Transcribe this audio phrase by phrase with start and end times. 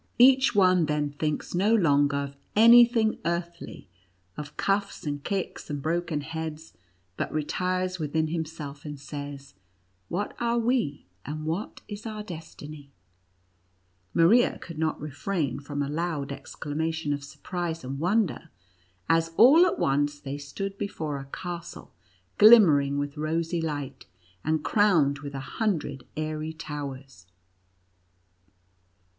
[0.17, 3.87] Each one then thinks no longer of any thing earthly—
[4.35, 6.73] of cuffs, and kicks, and broken heads,
[7.17, 9.59] but retires within himself, and says: i
[10.07, 12.91] What are we, and what is our destiny V"
[14.23, 18.49] Maria could not refrain from a loud exclama tion of surprise and wonder,
[19.07, 21.93] as all at once they stood before a castle
[22.39, 24.07] glimmering with rosy light,
[24.43, 27.27] and crowned with a hundred airy towers.